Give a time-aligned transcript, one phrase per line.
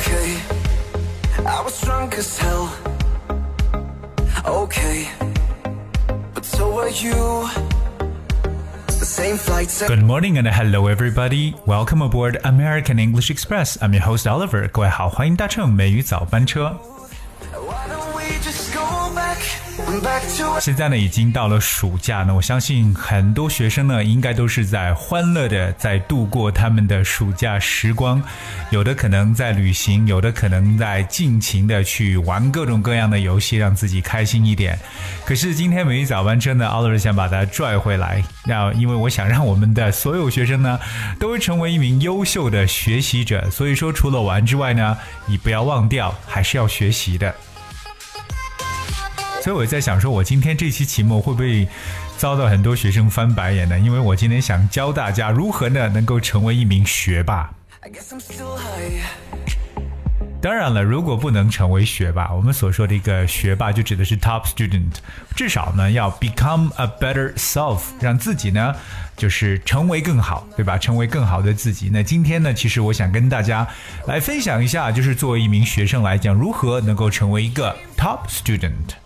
[0.00, 0.40] Okay,
[1.44, 2.72] I was drunk as hell.
[4.46, 5.06] Okay,
[6.32, 7.46] but so are you.
[8.86, 9.86] The same flights.
[9.86, 11.54] Good morning and hello everybody.
[11.66, 13.76] Welcome aboard American English Express.
[13.82, 14.66] I'm your host Oliver.
[14.68, 16.74] 各位好，欢迎搭乘美语早班车。
[20.59, 28.21] 现在呢，已经到了暑假呢，我相信很多学生呢，应该都是在欢乐的在度过他们的暑假时光，
[28.69, 34.77] 有的可能在旅行，有的可能在尽情的去玩各种各样的游戏，让自己开心一点。
[35.25, 40.79] 可是今天每一早班车呢，奥乐想把它拽回来，那因为我想让我们的所有学生呢，
[41.19, 47.33] 都成为一名优秀的学习者，所以说除了玩之外呢，你不要忘掉，还是要学习的。
[49.41, 51.67] 所以我在想，说我今天这期期末会不会
[52.15, 53.79] 遭到很多学生翻白眼呢？
[53.79, 57.49] 因为我今天想教大家如何呢能够成为一名学霸。
[60.39, 64.93] 当然了，如果不能成为学霸，我们所说的一个学霸就指的是 top student，
[65.35, 68.75] 至少呢要 become a better self，让自己呢
[69.17, 70.77] 就是成为更好，对吧？
[70.77, 71.89] 成为更好的自己。
[71.91, 73.67] 那今天呢，其实我想跟大家
[74.05, 79.00] 来分享一下，就是作为一名学生来讲，如何能够成为一个 top student。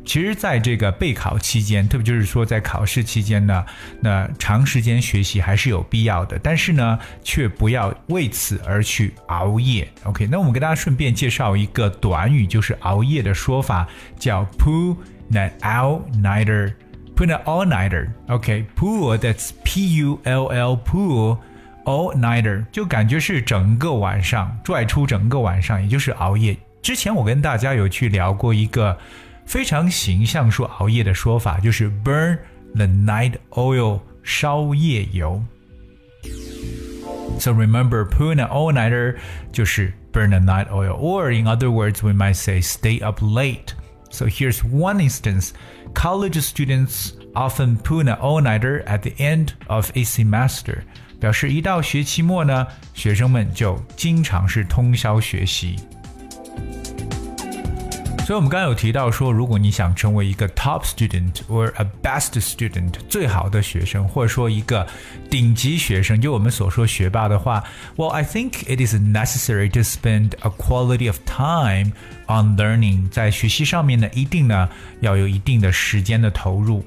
[0.05, 3.65] 其实，在这个备考期间，特别就是说在考试期间呢，
[4.01, 9.89] 那长时间学习还是有必要的，但是呢，却不要为此而去熬夜。
[10.05, 13.87] OK，那我们给大家顺便介绍一个短语，就是熬夜的说法，
[14.19, 14.97] 叫 pull
[15.31, 16.75] an all-nighter。
[17.15, 18.09] Put an all-nighter.
[18.29, 21.39] OK, pull that's P-U-L-L pull.
[21.85, 26.57] all nighter 就感觉是整个晚上拽出整个晚上，也就是熬夜。
[26.81, 28.97] 之前我跟大家有去聊过一个
[29.52, 32.38] 非常形象说熬夜的说法，就是 burn
[32.76, 35.44] the night oil 烧夜油。
[37.40, 39.18] So remember, pulling an all-nighter
[39.52, 43.74] 就是 burn the night oil, or in other words, we might say stay up late.
[44.10, 45.52] So here's one instance:
[45.94, 50.80] college students often pull an all-nighter at the end of a semester.
[51.20, 55.76] 表示一到学期末呢，学生们就经常是通宵学习。
[58.25, 64.87] 所以，我们刚刚有提到说，如果你想成为一个 top student or a best student 最好的学生，或者说一个
[65.29, 67.65] 顶级学生，就我们所说学霸的话
[67.97, 71.93] ，Well, I think it is necessary to spend a quality of time
[72.29, 73.11] on learning。
[73.11, 74.69] 在学习上面呢，一定呢
[75.01, 76.85] 要有一定的时间的投入。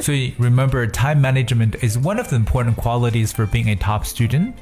[0.01, 4.53] 所以 remember time management is one of the important qualities for being a top student。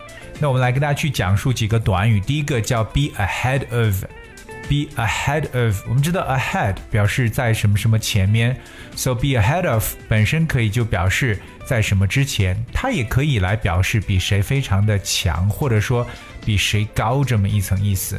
[0.41, 8.59] 那我们来跟大家去讲述几个短语，第一个叫 be ahead of。Be ahead of，我们知道 ahead 表示在什么什么前面，
[8.97, 16.07] so be ahead of 本身可以就表示在什么之前，它也可以来表示比谁非常的强，或者说
[16.47, 18.19] 比谁高这么一层意思。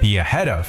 [0.00, 0.68] Be ahead of.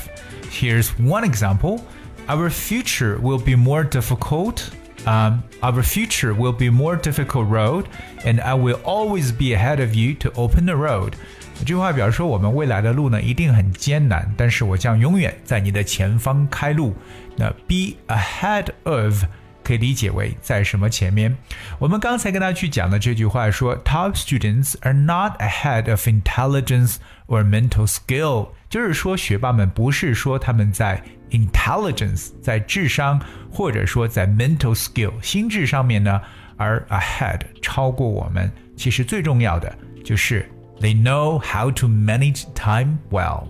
[0.52, 1.82] Here's one example.
[2.28, 4.70] Our future will be more difficult.
[5.06, 7.86] Um, our future will be more difficult road,
[8.26, 11.14] and I will always be ahead of you to open the road.
[11.58, 16.94] 这句话表示说，我们未来的路呢一定很艰难，但是我将永远在你的前方开路。
[17.36, 19.24] 那 be ahead of
[19.65, 21.35] 可以理解为在什么前面。
[21.79, 26.97] 我们刚才跟大家去讲的这句话说，Top students are not ahead of intelligence
[27.27, 33.21] or mental skill，就是说学霸们不是说他们在 intelligence 在智商，
[33.51, 36.21] 或者说在 mental skill 心智上面呢，
[36.57, 38.53] 而 ahead 超过我们。
[38.77, 39.73] 其实最重要的
[40.05, 40.49] 就是
[40.81, 43.47] they know how to manage time well。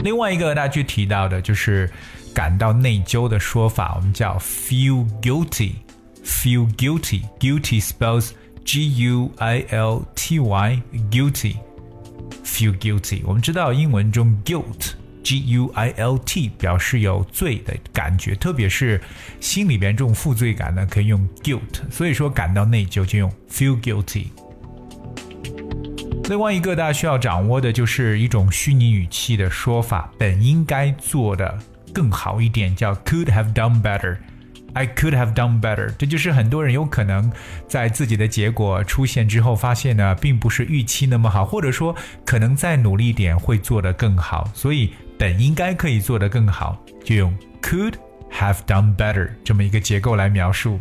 [0.00, 1.90] 另外一个大家去提到的就是
[2.34, 5.72] 感到内疚的说法，我们叫 feel guilty。
[6.24, 8.32] feel guilty guilty spells
[8.62, 11.56] G U I L T Y guilty
[12.44, 13.22] feel guilty。
[13.24, 14.90] 我们知道英文中 guilt
[15.24, 19.00] G U I L T 表示有罪的感觉，特别是
[19.40, 21.80] 心里边这种负罪感呢，可以用 guilt。
[21.90, 24.26] 所以说感到内疚就用 feel guilty。
[26.28, 31.58] 另外一个大家需要掌握的就是一种虚拟语气的说法，本应该做的
[31.92, 34.16] 更好一点，叫 could have done better。
[34.74, 37.32] I could have done better，这就是很多人有可能
[37.66, 47.94] 在自己的结果出现之后，发现呢，并不是预期那么好，或者说可能再努力一点会做得更好，所以本应该可以做得更好，就用 could
[48.30, 50.78] have done better 这么一个结构来描述。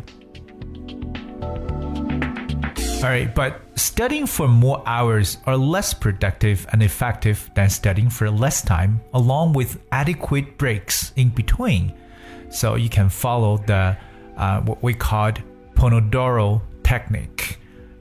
[2.98, 8.64] Alright, but studying for more hours are less productive and effective than studying for less
[8.64, 11.94] time, along with adequate breaks in between.
[12.50, 13.96] So you can follow the
[14.36, 15.42] uh, what we called
[15.76, 17.37] Pomodoro technique.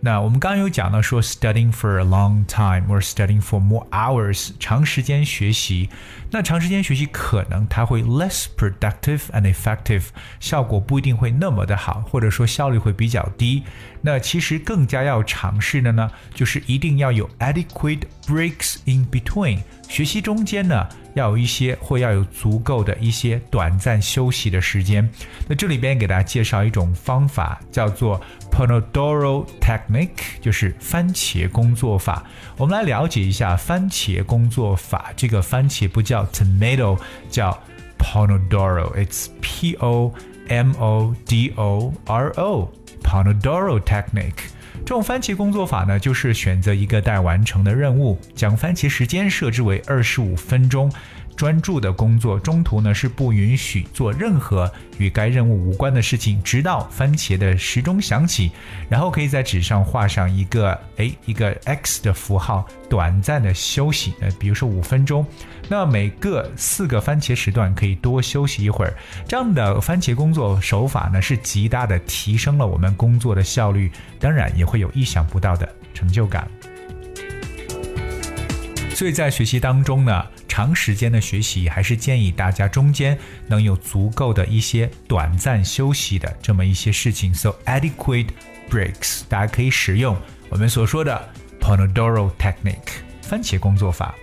[0.00, 5.88] 那我们刚刚有讲到说，studying for a long time or studying for more hours，长时间学习。
[6.30, 10.04] 那长时间学习可能它会 less productive and effective，
[10.38, 13.64] 效果不一定会那么的好，或者说效率会比较低。
[14.02, 20.86] 那其实更加要尝试的呢，就是一定要有 adequate breaks in between，学习中间呢。
[21.16, 25.08] 要有一些或要有足够的一些短暂休息的时间。
[25.48, 28.20] 那这里边给大家介绍一种方法，叫做
[28.52, 32.22] Pomodoro Technique，就是番茄工作法。
[32.58, 35.10] 我们来了解一下番茄工作法。
[35.16, 36.98] 这个番茄不叫 tomato，
[37.30, 37.58] 叫
[37.98, 40.12] Pomodoro，it's P O
[40.48, 44.50] M O D O R O，Pomodoro Technique。
[44.84, 50.92] 这种番茄工作法呢，就是选择一个待完成的任务，将番茄时间设置为二十五分钟。
[51.36, 58.50] 专注的工作，中途呢是不允许做任何与该任务无关的事情，直到番茄的时钟响起，
[58.88, 65.24] 然后可以在纸上画上一个哎一个 X 的符号，短暂的休息，呃，比如说五分钟。
[65.68, 68.96] 那每个四个番茄时段可以多休息一会儿，
[69.28, 76.48] 这样的番茄工作手法呢，是极大的提升了我们工作的效率，当然也会有意想不到的成就感。
[78.96, 80.26] 所以在学习当中呢。
[80.48, 87.34] 长时间的学习，还是建议大家中间能有足够的一些短暂休息的这么一些事情。
[87.34, 88.28] So adequate
[88.70, 90.16] breaks，大家可以使用
[90.48, 91.28] 我们所说的
[91.60, 94.14] Pomodoro technique 番茄工作法。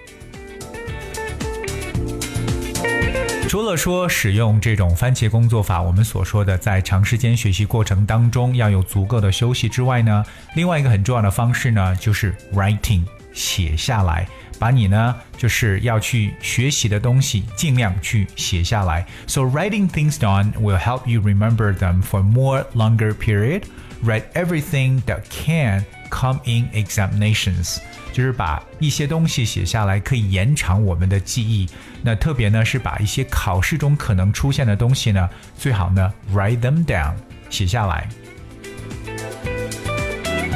[3.48, 14.28] 除了说使用这种番茄工作法，我们所说的在长时间学习过程当中要有足够的休息之外呢，另外一个很重要的方式呢，就是 writing 写下来。
[14.59, 19.07] 把你呢，就是要去学习的东西，尽量去写下来。
[19.27, 23.63] So writing things down will help you remember them for more longer period.
[24.05, 27.79] Write everything that can come in examinations.
[28.13, 31.69] 就是把一些东西写下来，可以延长我们的记忆。
[32.03, 37.15] 那特别呢，是把一些考试中可能出现的东西呢，最好呢 write them down，
[37.51, 38.09] 写下来。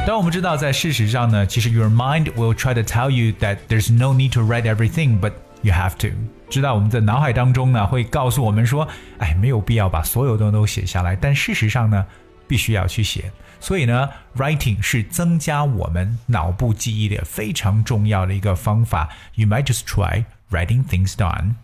[0.07, 5.19] 但我们知道，在事实上呢，其实 your mind will try to tell you that there's no need to write everything,
[5.19, 5.33] but
[5.63, 6.07] you have to。
[6.49, 8.87] 知道我们在脑海当中呢，会告诉我们说，
[9.17, 11.13] 哎，没有必要把所有的都写下来。
[11.13, 12.05] 但事实上呢，
[12.47, 13.29] 必须要去写。
[13.59, 19.09] 所以呢，writing 是增加我们脑部记忆的非常重要的一个方法。
[19.35, 21.55] You might just try writing things down。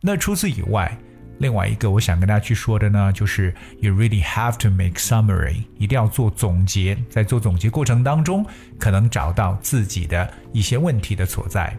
[0.00, 0.98] 那除此以外，
[1.39, 8.45] 另外一个我想跟大家去说的呢，就是 you really have to make summary，一定要做总结，在做总结过程当中，
[8.77, 11.75] 可能找到自己的一些问题的所在。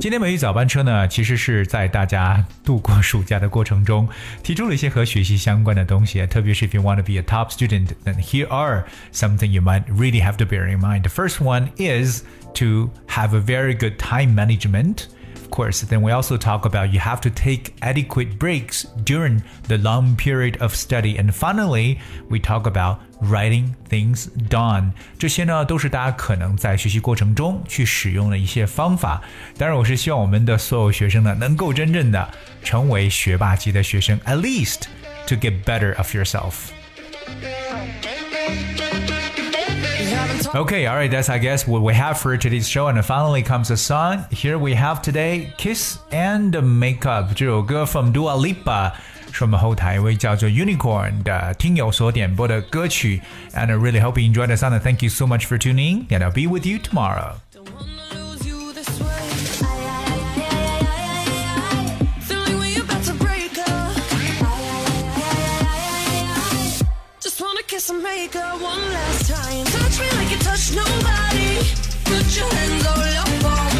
[0.00, 4.08] 今天美语早班车呢，其实是在大家度过暑假的过程中，
[4.42, 6.26] 提出了一些和学习相关的东西。
[6.26, 10.20] 特别是 if you want to be a top student, then here are something you might really
[10.20, 11.02] have to bear in mind.
[11.02, 12.22] The first one is
[12.54, 15.08] to have a very good time management
[15.44, 15.82] of course.
[15.82, 20.60] Then we also talk about you have to take adequate breaks during the long period
[20.60, 21.16] of study.
[21.18, 21.98] And finally,
[22.28, 24.92] we talk about writing things down。
[25.18, 29.22] 这些呢，都是大家可能在学习过程中去使用的一些方法。
[29.58, 32.28] 当然，我是希望我们的所有学生呢，能够真正的
[32.62, 34.82] 成为学霸级的学生，at least
[35.26, 36.70] to get better of yourself。
[40.54, 42.88] Okay, all right, that's I guess what we have for today's show.
[42.88, 44.24] And finally comes a song.
[44.30, 48.92] Here we have today Kiss and Makeup 这首歌 from Dua Lipa
[49.32, 53.20] 是我们后台一位叫做 Unicorn 的听友所点播的歌曲。
[53.54, 54.72] And I really hope you enjoyed the song.
[54.72, 56.20] And thank you so much for tuning in.
[56.20, 57.36] And I'll be with you tomorrow.
[67.70, 69.64] kiss and make her one last time.
[69.64, 71.57] Touch me like you touch nobody.
[72.05, 73.74] Put your hands all up on